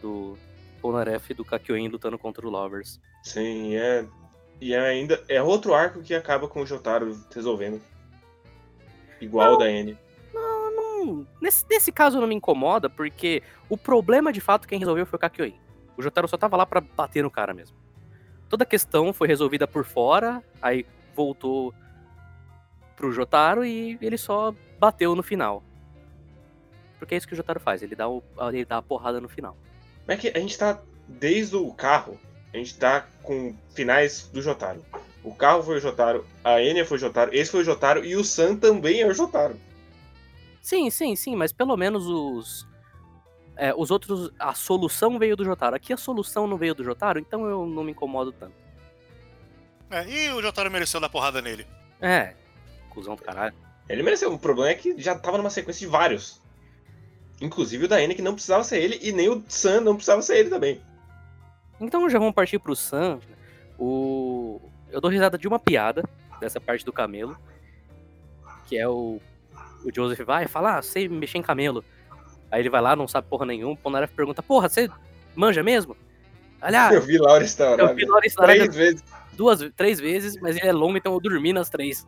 [0.01, 0.37] Do
[0.81, 3.01] Polnareff e do Kakyoin lutando contra o Lovers.
[3.23, 4.07] Sim, é.
[4.61, 5.23] E é ainda.
[5.29, 7.81] É outro arco que acaba com o Jotaro resolvendo.
[9.21, 9.97] Igual o da N.
[11.41, 15.21] nesse, nesse caso não me incomoda, porque o problema de fato quem resolveu foi o
[15.21, 15.55] Kakyoin.
[15.97, 17.77] O Jotaro só tava lá pra bater no cara mesmo.
[18.49, 21.73] Toda a questão foi resolvida por fora, aí voltou
[22.97, 25.63] pro Jotaro e ele só bateu no final.
[26.99, 29.29] Porque é isso que o Jotaro faz, ele dá, o, ele dá a porrada no
[29.29, 29.57] final.
[30.07, 30.81] Mas é que a gente tá.
[31.07, 32.19] Desde o carro,
[32.53, 34.83] a gente tá com finais do Jotaro.
[35.23, 38.17] O carro foi o Jotaro, a Enya foi o Jotaro, esse foi o Jotaro e
[38.17, 39.57] o Sam também é o Jotaro.
[40.65, 42.67] Sim, sim, sim, mas pelo menos os.
[43.55, 44.31] é, os outros.
[44.39, 45.77] A solução veio do Jotaro.
[45.77, 48.55] Aqui a solução não veio do Jotaro, então eu não me incomodo tanto.
[49.91, 51.67] É, e o Jotaro mereceu dar porrada nele.
[52.01, 52.33] É,
[52.89, 53.55] cuzão do caralho.
[53.87, 54.33] Ele mereceu.
[54.33, 56.41] O problema é que já tava numa sequência de vários.
[57.43, 60.23] Inclusive o da Enya que não precisava ser ele, e nem o Sam não precisava
[60.23, 60.81] ser ele também.
[61.79, 63.21] Então já vamos partir pro Sam.
[63.79, 64.63] O...
[64.91, 66.09] Eu dou risada de uma piada
[66.41, 67.37] dessa parte do camelo.
[68.67, 69.21] Que é o.
[69.85, 71.85] O Joseph vai e fala, ah, sei mexer em camelo.
[72.51, 73.75] Aí ele vai lá, não sabe porra nenhuma.
[73.75, 74.89] O Polnareff pergunta, porra, você
[75.35, 75.97] manja mesmo?
[76.61, 79.05] Aliás, Eu vi Laura Star eu vi Lawrence da Arábia três vezes.
[79.33, 82.07] duas, três vezes, mas ele é longo, então eu dormi nas três.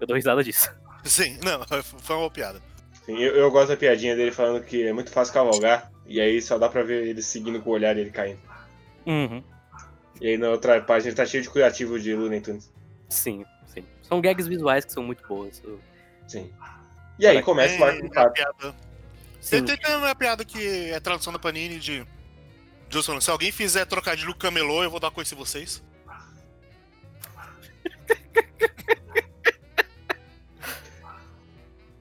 [0.00, 0.70] Eu dou risada disso.
[1.04, 2.62] Sim, não, foi uma piada.
[3.04, 6.40] Sim, eu, eu gosto da piadinha dele falando que é muito fácil cavalgar, e aí
[6.40, 8.38] só dá pra ver ele seguindo com o olhar e ele caindo.
[9.06, 9.42] Uhum.
[10.20, 12.70] E aí na outra página tá cheio de curativo de Looney Tunes.
[13.10, 13.84] Sim, sim.
[14.02, 15.60] São gags visuais que são muito boas.
[15.64, 15.80] Eu-
[16.30, 16.48] Sim.
[17.18, 18.74] E aí Cara, começa o arco do Tem a piada.
[19.50, 22.06] Tem, tem uma piada que é tradução da Panini de.
[22.88, 25.82] Johnson, se alguém fizer trocadilho camelô, eu vou dar coisa em vocês.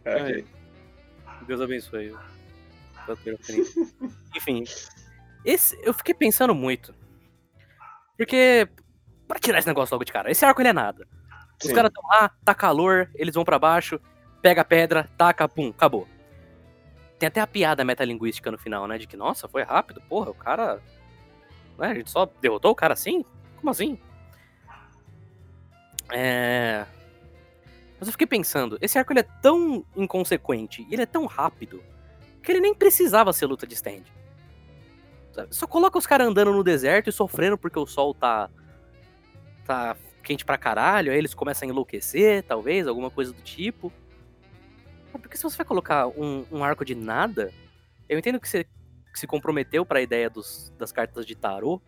[0.05, 0.45] Ok.
[1.45, 2.15] Deus abençoe.
[4.35, 4.63] Enfim,
[5.45, 6.95] esse, eu fiquei pensando muito.
[8.17, 8.67] Porque,
[9.27, 11.07] pra tirar esse negócio logo de cara, esse arco ele é nada.
[11.63, 13.99] Os caras estão lá, tá calor, eles vão pra baixo,
[14.41, 16.07] pega a pedra, taca, pum, acabou.
[17.17, 18.97] Tem até a piada metalinguística no final, né?
[18.97, 20.81] De que, nossa, foi rápido, porra, o cara.
[21.77, 23.25] Né, a gente só derrotou o cara assim?
[23.57, 23.99] Como assim?
[26.11, 26.85] É.
[27.99, 31.83] Mas eu fiquei pensando, esse arco ele é tão inconsequente, ele é tão rápido,
[32.41, 34.03] que ele nem precisava ser luta de stand.
[35.51, 38.49] Só coloca os caras andando no deserto e sofrendo porque o sol tá.
[39.65, 43.91] tá quente pra caralho, aí eles começam a enlouquecer, talvez, alguma coisa do tipo.
[45.13, 47.53] Mas Porque se você vai colocar um, um arco de nada,
[48.07, 48.65] eu entendo que você
[49.13, 51.81] se comprometeu pra ideia dos, das cartas de tarô.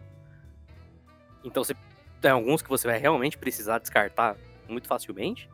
[1.44, 1.76] Então você
[2.20, 4.36] tem alguns que você vai realmente precisar descartar
[4.68, 5.50] muito facilmente.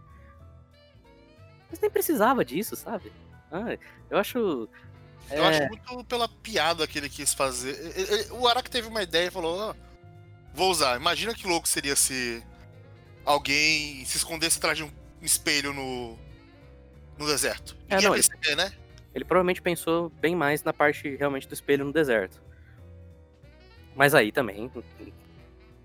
[1.70, 3.12] Mas nem precisava disso, sabe?
[3.52, 3.78] Ah,
[4.10, 4.70] eu acho.
[5.30, 7.72] Eu é, acho muito pela piada que ele quis fazer.
[7.96, 9.76] Ele- ele- O Araki teve uma ideia e falou: "Ah,
[10.54, 10.98] vou usar.
[10.98, 12.44] Imagina que louco seria se
[13.26, 16.18] alguém se escondesse atrás de um espelho no,
[17.18, 17.78] no deserto.
[17.90, 18.72] É, não, ia ele- perceber, né?
[19.14, 22.40] Ele provavelmente pensou bem mais na parte realmente do espelho no deserto.
[23.96, 24.72] Mas aí também.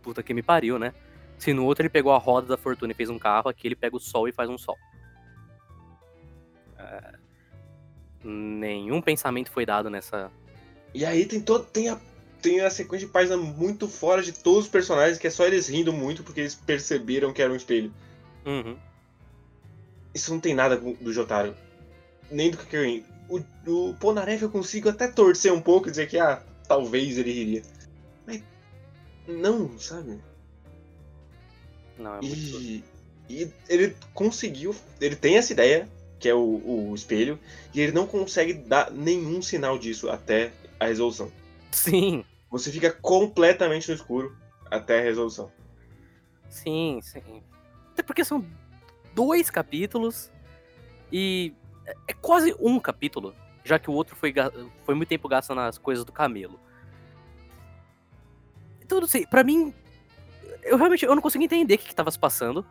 [0.02, 0.92] Puta que me pariu, né?
[1.38, 3.74] Se no outro ele pegou a roda da fortuna e fez um carro, aqui ele
[3.76, 4.76] pega o sol e faz um sol.
[6.78, 7.14] É,
[8.22, 10.30] nenhum pensamento foi dado nessa.
[10.92, 11.64] E aí tem todo.
[11.64, 11.98] Tem a,
[12.40, 15.68] tem a sequência de página muito fora de todos os personagens, que é só eles
[15.68, 17.92] rindo muito porque eles perceberam que era um espelho.
[18.44, 18.76] Uhum.
[20.14, 21.54] Isso não tem nada do Jotaro.
[22.30, 23.04] Nem do Kakyoin.
[23.28, 23.96] O, o
[24.40, 27.62] eu consigo até torcer um pouco e dizer que, ah, talvez ele riria.
[28.26, 28.42] Mas.
[29.26, 30.20] Não, sabe?
[31.98, 32.60] Não, é muito.
[32.60, 32.84] E,
[33.28, 34.74] e ele conseguiu.
[35.00, 37.38] Ele tem essa ideia, que é o, o espelho,
[37.72, 41.32] e ele não consegue dar nenhum sinal disso até a resolução.
[41.70, 44.36] Sim, Você fica completamente no escuro
[44.70, 45.50] até a resolução.
[46.48, 47.42] sim, sim.
[47.92, 48.44] Até porque são
[49.14, 50.30] dois capítulos
[51.10, 51.54] e
[52.08, 54.32] é- quase um capítulo, já que o outro foi,
[54.84, 56.58] foi muito tempo gasto nas coisas do camelo.
[58.80, 59.72] Então, não sei, pra mim,
[60.62, 62.64] eu realmente eu não consigo entender o que, que tava se passando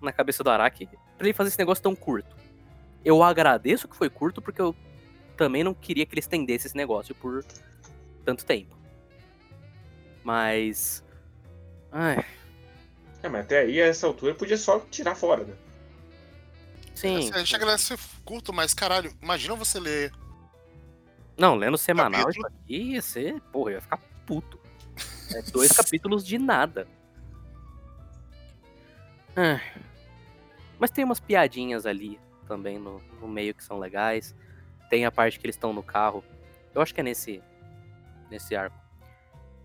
[0.00, 0.86] na cabeça do Araki
[1.18, 2.34] pra ele fazer esse negócio tão curto.
[3.04, 4.74] Eu agradeço que foi curto, porque eu
[5.36, 7.44] também não queria que ele estendesse esse negócio por
[8.24, 8.76] tanto tempo.
[10.22, 11.02] Mas.
[11.90, 12.24] Ai,
[13.22, 15.54] É, mas até aí, a essa altura, podia só tirar fora, né?
[17.00, 17.16] Sim.
[17.18, 20.12] Assim, a gente agradece ser curto, mas caralho, imagina você ler.
[21.36, 22.46] Não, lendo semanal Capítulo.
[22.48, 23.40] isso aqui ia ser.
[23.52, 24.58] Porra, ia ficar puto.
[25.32, 26.88] É dois capítulos de nada.
[29.36, 29.60] Ah,
[30.78, 34.34] Mas tem umas piadinhas ali também no, no meio que são legais.
[34.88, 36.24] Tem a parte que eles estão no carro.
[36.74, 37.40] Eu acho que é nesse.
[38.28, 38.76] Nesse arco.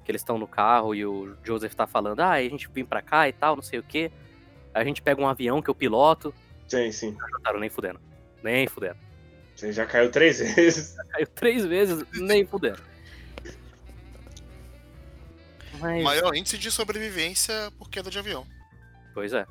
[0.03, 3.01] Que eles estão no carro e o Joseph tá falando, ah, a gente vem pra
[3.01, 4.11] cá e tal, não sei o quê.
[4.71, 6.31] Aí a gente pega um avião que eu piloto.
[6.67, 7.11] Sim, sim.
[7.11, 7.99] Não Jotaro, nem fudendo.
[8.43, 8.97] Nem fudendo.
[9.55, 10.95] Você já caiu três vezes.
[11.11, 12.81] Caiu três vezes, nem fudendo.
[15.79, 18.45] Mas, Maior índice de sobrevivência por queda de avião.
[19.13, 19.45] pois é.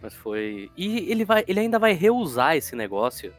[0.00, 0.70] Mas foi.
[0.76, 3.34] E ele, vai, ele ainda vai reusar esse negócio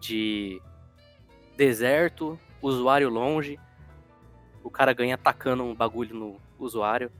[0.00, 0.60] de
[1.56, 3.58] deserto, usuário longe,
[4.62, 7.10] o cara ganha atacando um bagulho no usuário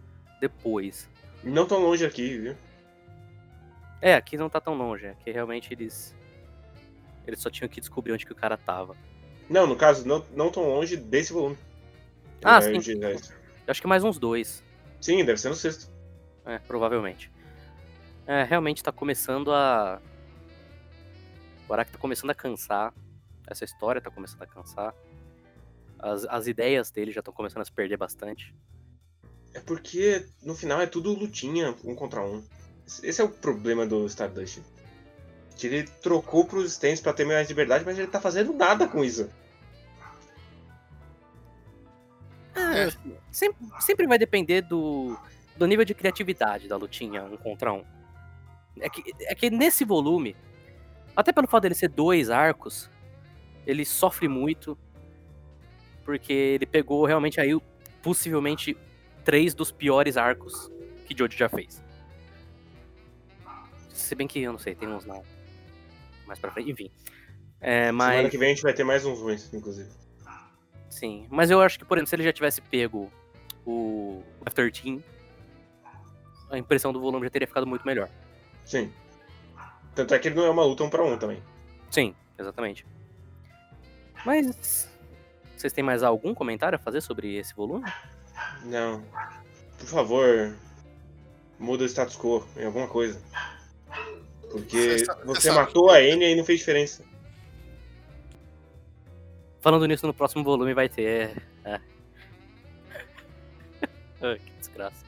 [0.40, 1.09] depois.
[1.42, 2.57] Não tão longe aqui, viu?
[4.00, 6.14] É, aqui não tá tão longe, aqui realmente eles.
[7.26, 8.94] Eles só tinham que descobrir onde que o cara tava.
[9.48, 11.57] Não, no caso, não, não tão longe desse volume.
[12.44, 12.78] Ah, É, sim.
[12.78, 13.16] de- é,
[13.66, 14.62] acho que mais uns dois.
[15.00, 15.90] Sim, deve ser no sexto.
[16.44, 17.30] É, provavelmente.
[18.26, 20.00] É, realmente tá começando a.
[21.68, 22.92] O Araki tá começando a cansar.
[23.46, 24.94] Essa história tá começando a cansar.
[25.98, 28.54] As, as ideias dele já estão começando a se perder bastante.
[29.54, 32.42] É porque no final é tudo lutinha, um contra um.
[33.03, 34.61] Esse é o problema do Stardust.
[35.57, 39.05] Que ele trocou pros stands pra ter mais liberdade, mas ele tá fazendo nada com
[39.05, 39.29] isso.
[42.55, 42.90] É,
[43.31, 45.16] sempre, sempre vai depender do,
[45.57, 47.85] do nível de criatividade da lutinha um contra um.
[48.81, 50.37] É que, é que nesse volume,
[51.14, 52.90] até pelo fato dele ser dois arcos,
[53.66, 54.77] ele sofre muito.
[56.05, 57.59] Porque ele pegou realmente aí
[58.03, 58.77] possivelmente
[59.25, 60.70] três dos piores arcos
[61.07, 61.84] que Jojo já fez.
[63.94, 65.22] Se bem que eu não sei, tem uns não.
[66.26, 66.90] Mais pra frente, enfim.
[67.61, 68.30] É, Semana mas.
[68.30, 69.88] que vem a gente vai ter mais uns ruins, inclusive.
[70.90, 71.26] Sim.
[71.30, 73.11] Mas eu acho que, por exemplo, se ele já tivesse pego
[73.64, 75.02] o F-13,
[76.50, 78.09] a impressão do volume já teria ficado muito melhor.
[78.64, 78.92] Sim.
[79.94, 81.42] Tanto é que ele não é uma luta um pra um também.
[81.90, 82.85] Sim, exatamente.
[84.24, 84.90] Mas.
[85.57, 87.90] Vocês têm mais algum comentário a fazer sobre esse volume?
[88.64, 89.02] Não.
[89.78, 90.54] Por favor,
[91.59, 93.22] muda o status quo em alguma coisa.
[94.54, 97.02] Porque Você sabe- você matou a Enya e não fez diferença.
[99.60, 101.42] Falando nisso, no próximo volume vai ter.
[101.64, 101.80] É.
[104.22, 105.04] Ai, que desgraça.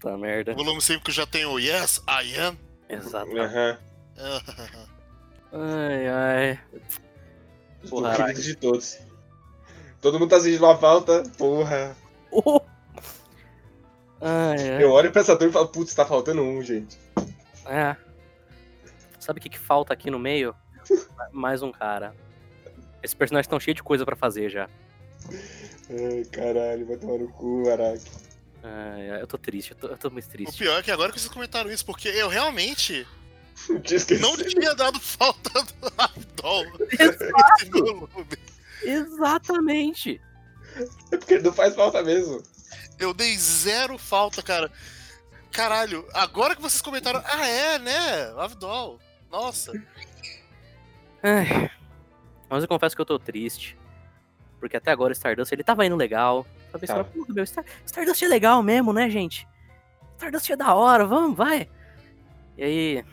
[0.00, 0.52] Tá merda.
[0.52, 2.56] O volume 5 já tem o Yes, I am.
[2.88, 3.36] Exato.
[3.36, 3.78] Aham.
[5.52, 6.60] Ai, ai.
[7.82, 8.98] Os Porra, preferidos de todos.
[10.00, 11.22] Todo mundo tá sentindo uma falta.
[11.38, 11.96] Porra.
[12.30, 12.60] Oh!
[14.20, 14.82] Ai, ai.
[14.84, 16.98] Eu olho pra essa turma e falo, putz, tá faltando um, gente.
[17.66, 17.96] É.
[19.28, 20.56] Sabe o que, que falta aqui no meio?
[21.30, 22.14] Mais um cara.
[23.02, 24.70] Esses personagens estão cheios de coisa pra fazer já.
[25.90, 28.10] Ai, caralho, vai tomar no cu, Araki.
[28.62, 30.56] Ai, eu tô triste, eu tô, eu tô muito O triste.
[30.56, 33.06] pior é que agora que vocês comentaram isso, porque eu realmente
[34.18, 38.08] não tinha dado falta do Abdol nesse volume.
[38.82, 40.22] Exatamente!
[41.12, 42.42] É porque não faz falta mesmo.
[42.98, 44.72] Eu dei zero falta, cara.
[45.52, 48.32] Caralho, agora que vocês comentaram, ah é, né?
[48.38, 48.98] Avdol.
[49.30, 49.72] Nossa.
[51.22, 51.70] Ai.
[52.48, 53.76] Mas eu confesso que eu tô triste.
[54.60, 56.46] Porque até agora o Stardust, ele tava indo legal.
[56.66, 57.10] Tava pensando, Tava.
[57.10, 59.46] "Pô, meu, Star- Stardust é legal mesmo, né, gente?
[60.16, 61.68] Stardust é da hora, vamos, vai.
[62.56, 63.04] E aí...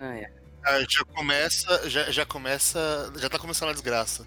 [0.00, 0.32] Ai, ai.
[0.64, 4.24] Ah, já começa, já, já começa, já tá começando a desgraça.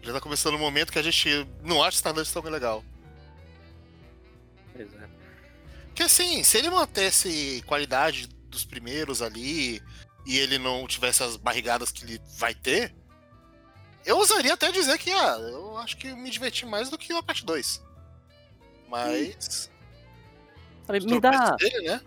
[0.00, 2.82] Já tá começando o momento que a gente não acha Stardust tão legal.
[4.72, 5.06] Pois é.
[5.88, 9.82] Porque assim, se ele mantesse qualidade dos primeiros ali
[10.24, 12.94] e ele não tivesse as barrigadas que ele vai ter,
[14.04, 17.22] eu ousaria até dizer que, ah, eu acho que me diverti mais do que a
[17.22, 17.84] parte 2.
[18.88, 19.70] Mas.
[20.86, 21.56] Sabe, me dá...
[21.56, 22.00] Dele, né?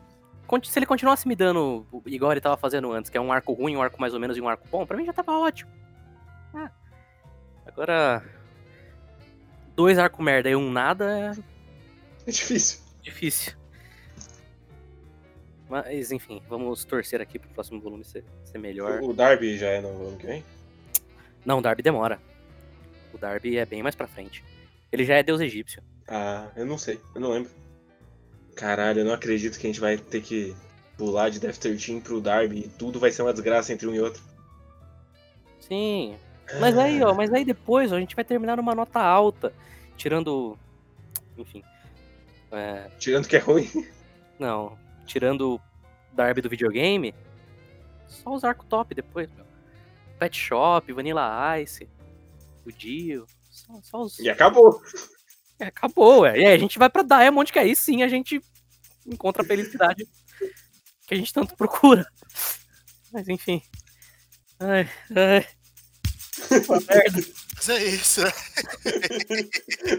[0.64, 3.76] Se ele continuasse me dando igual ele tava fazendo antes, que é um arco ruim,
[3.76, 5.70] um arco mais ou menos e um arco bom, pra mim já tava ótimo.
[6.54, 6.72] Ah.
[7.68, 8.24] Agora.
[9.76, 11.38] Dois arcos merda e um nada
[12.26, 12.80] É difícil.
[13.00, 13.54] é difícil.
[15.70, 19.04] Mas, enfim, vamos torcer aqui pro próximo volume ser, ser melhor.
[19.04, 20.44] O Darby já é no ano que vem?
[21.46, 22.20] Não, o Darby demora.
[23.14, 24.44] O Darby é bem mais pra frente.
[24.92, 25.84] Ele já é deus egípcio.
[26.08, 27.52] Ah, eu não sei, eu não lembro.
[28.56, 30.56] Caralho, eu não acredito que a gente vai ter que
[30.98, 34.02] pular de Death 13 pro Darby e tudo vai ser uma desgraça entre um e
[34.02, 34.24] outro.
[35.60, 36.18] Sim.
[36.60, 39.54] Mas aí, ó, mas aí depois ó, a gente vai terminar numa nota alta.
[39.96, 40.58] Tirando.
[41.38, 41.64] Enfim.
[42.52, 43.70] É, Tirando que é ruim.
[44.40, 44.76] Não,
[45.10, 45.62] tirando o
[46.14, 47.14] Darby do videogame,
[48.08, 49.46] só os arcos top depois, meu.
[50.20, 51.90] Pet Shop, Vanilla Ice,
[52.66, 54.20] o Dio, só, só os...
[54.20, 54.82] E acabou.
[55.60, 56.40] É, acabou, ué.
[56.40, 58.42] E aí a gente vai pra Diamond, que aí sim a gente
[59.06, 60.08] encontra a felicidade
[61.08, 62.06] que a gente tanto procura.
[63.12, 63.62] Mas enfim.
[64.60, 65.48] Ai, ai.
[66.68, 68.32] Mas é isso, né?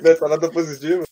[0.02, 1.04] Não é só nada positivo.